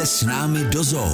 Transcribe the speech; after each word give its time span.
Pojďte 0.00 0.16
s 0.16 0.24
námi 0.24 0.64
do 0.72 0.80
zoo. 0.80 1.12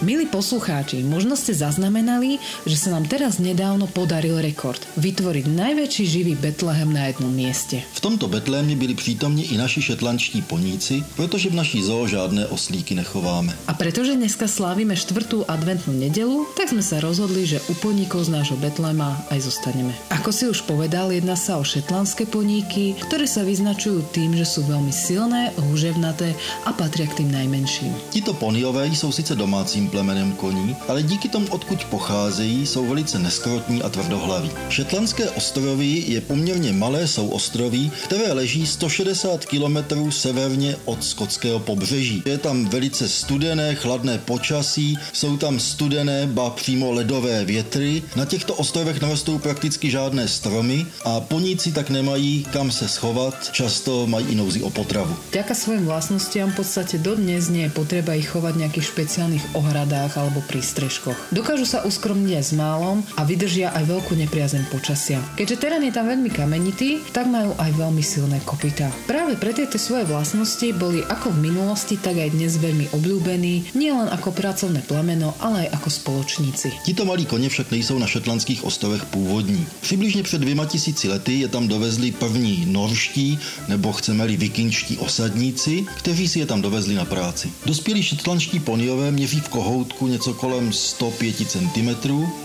Milí 0.00 0.24
poslucháči, 0.24 1.04
možno 1.04 1.36
ste 1.36 1.52
zaznamenali, 1.52 2.40
že 2.64 2.72
sa 2.72 2.96
nám 2.96 3.04
teraz 3.04 3.36
nedávno 3.36 3.84
podaril 3.84 4.40
rekord. 4.40 4.80
Vytvoriť 4.96 5.44
najväčší 5.44 6.04
živý 6.08 6.32
Betlehem 6.40 6.88
na 6.88 7.12
jednom 7.12 7.28
mieste. 7.28 7.84
V 7.92 8.00
tomto 8.00 8.24
Betlémě 8.24 8.76
byli 8.80 8.94
přítomni 8.96 9.52
i 9.52 9.60
naši 9.60 9.82
šetlančtí 9.82 10.42
poníci, 10.42 11.04
protože 11.16 11.52
v 11.52 11.54
naší 11.54 11.82
zoo 11.84 12.08
žádné 12.08 12.46
oslíky 12.48 12.96
nechováme. 12.96 13.52
A 13.68 13.76
pretože 13.76 14.16
dneska 14.16 14.48
slávime 14.48 14.96
štvrtú 14.96 15.44
adventnú 15.44 15.92
nedelu, 15.92 16.48
tak 16.56 16.72
sme 16.72 16.80
sa 16.80 16.96
rozhodli, 17.04 17.44
že 17.44 17.60
u 17.68 17.76
poníkov 17.76 18.24
z 18.24 18.40
nášho 18.40 18.56
Betlema 18.56 19.20
aj 19.28 19.52
zostaneme. 19.52 19.92
Ako 20.08 20.32
si 20.32 20.48
už 20.48 20.64
povedal, 20.64 21.12
jedná 21.12 21.36
sa 21.36 21.60
o 21.60 21.64
šetlandské 21.64 22.24
poníky, 22.24 22.96
ktoré 23.04 23.28
sa 23.28 23.44
vyznačujú 23.44 24.00
tým, 24.16 24.32
že 24.32 24.48
sú 24.48 24.64
veľmi 24.64 24.96
silné, 24.96 25.52
húževnaté 25.60 26.32
a 26.64 26.72
patria 26.72 27.04
k 27.04 27.20
tým 27.20 27.36
najmenším. 27.36 27.92
Tito 28.08 28.32
poniové 28.32 28.88
jsou 28.88 29.12
sice 29.12 29.36
domácím 29.36 29.89
plemenem 29.90 30.32
koní, 30.32 30.76
ale 30.88 31.02
díky 31.02 31.28
tomu, 31.28 31.46
odkud 31.50 31.84
pocházejí, 31.84 32.66
jsou 32.66 32.86
velice 32.86 33.18
neskrotní 33.18 33.82
a 33.82 33.88
tvrdohlaví. 33.88 34.50
Šetlandské 34.68 35.30
ostrovy 35.30 36.04
je 36.06 36.20
poměrně 36.20 36.72
malé 36.72 37.06
souostroví, 37.06 37.92
které 38.04 38.32
leží 38.32 38.66
160 38.66 39.44
km 39.44 40.10
severně 40.10 40.76
od 40.84 41.04
skotského 41.04 41.58
pobřeží. 41.58 42.22
Je 42.26 42.38
tam 42.38 42.64
velice 42.64 43.08
studené, 43.08 43.74
chladné 43.74 44.18
počasí, 44.18 44.98
jsou 45.12 45.36
tam 45.36 45.60
studené, 45.60 46.26
ba 46.26 46.50
přímo 46.50 46.92
ledové 46.92 47.44
větry. 47.44 48.02
Na 48.16 48.24
těchto 48.24 48.54
ostrovech 48.54 49.00
nerostou 49.00 49.38
prakticky 49.38 49.90
žádné 49.90 50.28
stromy 50.28 50.86
a 51.04 51.20
poníci 51.20 51.72
tak 51.72 51.90
nemají 51.90 52.46
kam 52.52 52.70
se 52.70 52.88
schovat, 52.88 53.50
často 53.52 54.06
mají 54.06 54.26
i 54.26 54.34
nouzi 54.34 54.62
o 54.62 54.70
potravu. 54.70 55.16
Vďaka 55.30 55.54
svojim 55.54 55.86
vlastnostiam 55.86 56.52
v 56.52 56.60
podstate 56.60 56.98
dodnes 56.98 57.48
nie 57.48 57.66
je 57.66 57.72
potreba 57.72 58.12
ich 58.14 58.28
chovať 58.28 58.54
nejakých 58.60 58.86
špeciálnych 58.90 59.44
ohradách 59.80 60.20
alebo 60.20 60.44
pri 60.44 60.60
strežkoch. 60.60 61.16
Dokážu 61.32 61.64
sa 61.64 61.80
uskromniť 61.88 62.36
aj 62.36 62.44
s 62.44 62.52
málom 62.52 63.00
a 63.16 63.24
vydržia 63.24 63.72
aj 63.72 63.88
veľkú 63.88 64.12
nepriazeň 64.12 64.68
počasia. 64.68 65.24
Keďže 65.40 65.56
terén 65.56 65.80
je 65.88 65.96
tam 65.96 66.04
veľmi 66.04 66.28
kamenitý, 66.28 67.00
tak 67.16 67.32
majú 67.32 67.56
aj 67.56 67.72
veľmi 67.80 68.04
silné 68.04 68.44
kopytá. 68.44 68.92
Práve 69.08 69.40
pre 69.40 69.56
tieto 69.56 69.80
svoje 69.80 70.04
vlastnosti 70.04 70.68
boli 70.76 71.00
ako 71.08 71.32
v 71.32 71.48
minulosti, 71.48 71.96
tak 71.96 72.20
aj 72.20 72.36
dnes 72.36 72.60
veľmi 72.60 72.92
obľúbení, 72.92 73.72
nielen 73.72 74.12
ako 74.12 74.36
pracovné 74.36 74.84
plemeno, 74.84 75.32
ale 75.40 75.64
aj 75.64 75.80
ako 75.80 75.88
spoločníci. 75.88 76.68
Tito 76.84 77.08
malí 77.08 77.24
koně 77.24 77.48
však 77.48 77.72
nejsou 77.72 77.96
na 77.96 78.06
šetlandských 78.06 78.60
ostrovech 78.64 79.04
původní. 79.08 79.64
Přibližně 79.80 80.22
před 80.22 80.44
dvěma 80.44 80.66
tisíci 80.66 81.08
lety 81.08 81.40
je 81.40 81.48
tam 81.48 81.68
dovezli 81.68 82.12
první 82.12 82.68
norští, 82.68 83.38
nebo 83.68 83.92
chceme-li 83.92 84.36
vikinští 84.36 84.98
osadníci, 84.98 85.86
kteří 85.96 86.28
si 86.28 86.38
je 86.38 86.46
tam 86.46 86.60
dovezli 86.60 86.94
na 86.94 87.04
práci. 87.04 87.48
Dospělí 87.64 88.02
šetlandští 88.02 88.60
poniové 88.60 89.10
měří 89.10 89.40
v 89.40 89.48
kohoutku 89.70 90.06
něco 90.06 90.34
kolem 90.34 90.72
105 90.72 91.46
cm 91.46 91.90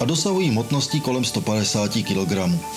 a 0.00 0.04
dosahují 0.04 0.48
hmotnosti 0.50 1.00
kolem 1.00 1.24
150 1.24 1.90
kg. 2.02 2.32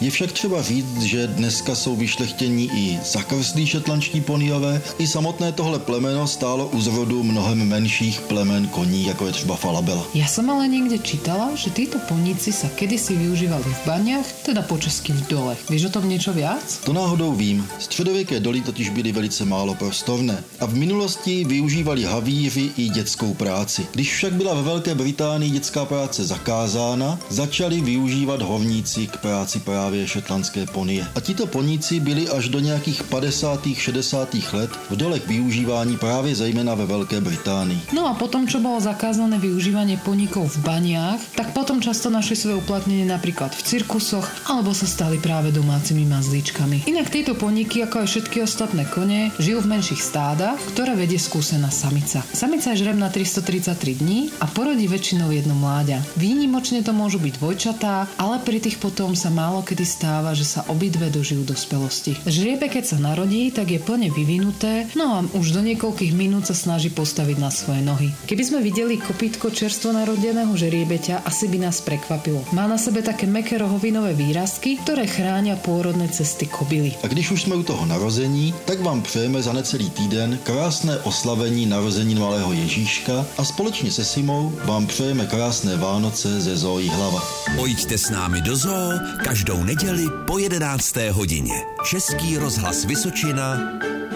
Je 0.00 0.10
však 0.10 0.32
třeba 0.32 0.62
říct, 0.62 1.02
že 1.02 1.26
dneska 1.26 1.74
jsou 1.74 1.96
vyšlechtění 1.96 2.70
i 2.74 2.98
zakrstlí 3.04 3.66
šetlandští 3.66 4.20
poniové, 4.20 4.82
i 4.98 5.06
samotné 5.06 5.52
tohle 5.52 5.78
plemeno 5.78 6.26
stálo 6.26 6.66
u 6.72 6.80
zrodu 6.80 7.22
mnohem 7.22 7.68
menších 7.68 8.20
plemen 8.20 8.68
koní, 8.68 9.06
jako 9.06 9.26
je 9.26 9.32
třeba 9.32 9.56
falabela. 9.56 10.06
Ja 10.14 10.24
som 10.24 10.48
ale 10.48 10.72
niekde 10.72 10.96
čítala, 11.04 11.52
že 11.52 11.68
títo 11.68 12.00
poníci 12.08 12.48
sa 12.48 12.72
kedysi 12.72 13.20
využívali 13.20 13.68
v 13.68 13.80
baniach, 13.84 14.24
teda 14.40 14.64
po 14.64 14.80
česky 14.80 15.12
v 15.12 15.20
dole. 15.28 15.54
Vieš 15.68 15.92
o 15.92 16.00
tom 16.00 16.08
niečo 16.08 16.32
viac? 16.32 16.80
To 16.88 16.96
náhodou 16.96 17.36
vím. 17.36 17.68
Středověké 17.78 18.40
doly 18.40 18.64
totiž 18.64 18.88
byly 18.88 19.12
velice 19.12 19.44
málo 19.44 19.74
prostorné 19.74 20.40
a 20.60 20.64
v 20.64 20.74
minulosti 20.74 21.44
využívali 21.44 22.08
havíři 22.08 22.70
i 22.76 22.88
dětskou 22.88 23.34
práci. 23.34 23.84
Když 23.92 24.08
však 24.14 24.29
byla 24.32 24.54
ve 24.54 24.62
Velké 24.62 24.94
Británii 24.94 25.50
dětská 25.50 25.84
práce 25.84 26.24
zakázána, 26.24 27.18
začali 27.28 27.80
využívat 27.80 28.42
hovníci 28.42 29.06
k 29.06 29.16
práci 29.16 29.60
právě 29.60 30.08
šetlandské 30.08 30.66
ponie. 30.66 31.06
A 31.14 31.20
tito 31.20 31.46
poníci 31.46 32.00
byli 32.00 32.28
až 32.28 32.48
do 32.48 32.60
nějakých 32.60 33.02
50. 33.02 33.66
60. 33.74 34.34
let 34.52 34.70
v 34.90 34.96
dolech 34.96 35.26
využívání 35.26 35.96
právě 35.96 36.34
zejména 36.34 36.74
ve 36.74 36.86
Velké 36.86 37.20
Británii. 37.20 37.80
No 37.92 38.06
a 38.08 38.14
potom, 38.14 38.48
čo 38.48 38.60
bolo 38.60 38.80
zakázané 38.80 39.38
využívanie 39.38 39.96
poníkov 40.04 40.56
v 40.56 40.62
baniach, 40.66 41.20
tak 41.36 41.54
potom 41.56 41.80
často 41.80 42.10
našli 42.10 42.36
svoje 42.36 42.56
uplatnenie 42.60 43.06
napríklad 43.06 43.54
v 43.54 43.62
cirkusoch 43.62 44.26
alebo 44.50 44.74
sa 44.74 44.86
stali 44.86 45.22
práve 45.22 45.54
domácimi 45.54 46.04
mazlíčkami. 46.04 46.90
Inak 46.90 47.08
tieto 47.14 47.38
poníky, 47.38 47.86
ako 47.86 48.04
aj 48.04 48.08
všetky 48.10 48.42
ostatné 48.42 48.84
kone, 48.90 49.30
žijú 49.38 49.62
v 49.62 49.70
menších 49.78 50.02
stádach, 50.02 50.58
ktoré 50.74 50.98
vedie 50.98 51.18
skúsená 51.18 51.70
samica. 51.70 52.26
Samica 52.34 52.74
je 52.74 52.82
žreb 52.82 52.98
na 52.98 53.08
333 53.08 54.02
dní 54.02 54.09
a 54.42 54.46
porodí 54.50 54.90
väčšinou 54.90 55.30
jedno 55.30 55.54
mláďa. 55.54 56.02
Výnimočne 56.18 56.82
to 56.82 56.90
môžu 56.90 57.22
byť 57.22 57.32
dvojčatá, 57.38 58.10
ale 58.18 58.42
pri 58.42 58.58
tých 58.58 58.82
potom 58.82 59.14
sa 59.14 59.30
málo 59.30 59.62
kedy 59.62 59.84
stáva, 59.86 60.34
že 60.34 60.42
sa 60.42 60.66
obidve 60.66 61.06
dožijú 61.12 61.46
dospelosti. 61.46 62.18
Žriebe, 62.26 62.66
keď 62.66 62.84
sa 62.94 62.98
narodí, 62.98 63.54
tak 63.54 63.70
je 63.70 63.78
plne 63.78 64.10
vyvinuté, 64.10 64.90
no 64.98 65.06
a 65.14 65.18
už 65.38 65.54
do 65.54 65.62
niekoľkých 65.62 66.12
minút 66.16 66.50
sa 66.50 66.56
snaží 66.56 66.90
postaviť 66.90 67.36
na 67.38 67.54
svoje 67.54 67.80
nohy. 67.86 68.08
Keby 68.26 68.42
sme 68.42 68.60
videli 68.64 68.98
kopítko 68.98 69.54
čerstvo 69.54 69.94
narodeného 69.94 70.50
žriebeťa, 70.50 71.22
asi 71.22 71.46
by 71.46 71.70
nás 71.70 71.78
prekvapilo. 71.84 72.42
Má 72.50 72.66
na 72.66 72.80
sebe 72.80 73.04
také 73.04 73.30
meké 73.30 73.60
rohovinové 73.60 74.16
výrazky, 74.18 74.80
ktoré 74.82 75.06
chránia 75.06 75.54
pôrodné 75.60 76.10
cesty 76.10 76.50
kobily. 76.50 76.96
A 77.02 77.06
když 77.06 77.30
už 77.30 77.42
jsme 77.42 77.54
u 77.54 77.62
toho 77.62 77.86
narození, 77.86 78.54
tak 78.64 78.80
vám 78.80 79.02
přejeme 79.02 79.42
za 79.42 79.52
necelý 79.52 79.90
týden 79.90 80.38
krásné 80.42 80.98
oslavení 80.98 81.66
narození 81.66 82.14
malého 82.14 82.52
Ježíška 82.52 83.26
a 83.38 83.44
společně 83.44 83.90
se 83.90 83.99
Simou 84.04 84.52
vám 84.64 84.86
přejeme 84.86 85.26
krásné 85.26 85.76
Vánoce 85.76 86.40
ze 86.40 86.56
Zojí 86.56 86.88
hlava. 86.88 87.22
Pojďte 87.56 87.98
s 87.98 88.10
námi 88.10 88.40
do 88.40 88.56
zoo 88.56 88.92
každou 89.24 89.64
neděli 89.64 90.06
po 90.26 90.38
11. 90.38 90.96
hodině. 91.10 91.54
Český 91.90 92.36
rozhlas 92.36 92.84
Vysočina. 92.84 93.58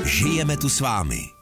Žijeme 0.04 0.56
tu 0.56 0.68
s 0.68 0.80
vámi. 0.80 1.33